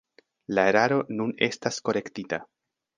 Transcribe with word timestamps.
La 0.57 0.63
eraro 0.71 0.97
nun 1.19 1.37
estas 1.51 1.81
korektita. 1.91 2.45